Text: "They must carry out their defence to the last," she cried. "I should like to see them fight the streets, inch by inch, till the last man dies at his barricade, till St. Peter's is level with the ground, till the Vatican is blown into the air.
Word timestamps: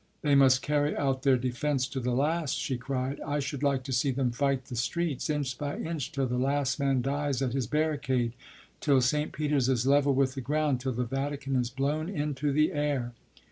"They 0.23 0.33
must 0.33 0.63
carry 0.63 0.97
out 0.97 1.21
their 1.21 1.37
defence 1.37 1.85
to 1.89 1.99
the 1.99 2.09
last," 2.15 2.55
she 2.57 2.75
cried. 2.75 3.21
"I 3.21 3.37
should 3.37 3.61
like 3.61 3.83
to 3.83 3.91
see 3.91 4.09
them 4.09 4.31
fight 4.31 4.65
the 4.65 4.75
streets, 4.75 5.29
inch 5.29 5.55
by 5.59 5.77
inch, 5.77 6.11
till 6.11 6.25
the 6.25 6.39
last 6.39 6.79
man 6.79 7.03
dies 7.03 7.39
at 7.43 7.53
his 7.53 7.67
barricade, 7.67 8.33
till 8.79 8.99
St. 9.01 9.31
Peter's 9.31 9.69
is 9.69 9.85
level 9.85 10.15
with 10.15 10.33
the 10.33 10.41
ground, 10.41 10.79
till 10.81 10.93
the 10.93 11.03
Vatican 11.05 11.55
is 11.55 11.69
blown 11.69 12.09
into 12.09 12.51
the 12.51 12.71
air. 12.71 13.13